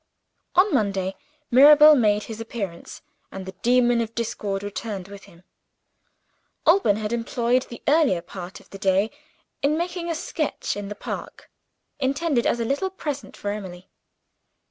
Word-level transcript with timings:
On 0.55 0.73
Monday, 0.73 1.15
Mirabel 1.51 1.93
made 1.93 2.23
his 2.23 2.41
appearance 2.41 3.03
and 3.31 3.45
the 3.45 3.51
demon 3.61 4.01
of 4.01 4.15
discord 4.15 4.63
returned 4.63 5.07
with 5.07 5.25
him. 5.25 5.43
Alban 6.65 6.95
had 6.95 7.13
employed 7.13 7.67
the 7.69 7.83
earlier 7.87 8.23
part 8.23 8.59
of 8.59 8.71
the 8.71 8.79
day 8.79 9.11
in 9.61 9.77
making 9.77 10.09
a 10.09 10.15
sketch 10.15 10.75
in 10.75 10.87
the 10.87 10.95
park 10.95 11.51
intended 11.99 12.47
as 12.47 12.59
a 12.59 12.65
little 12.65 12.89
present 12.89 13.37
for 13.37 13.51
Emily. 13.51 13.91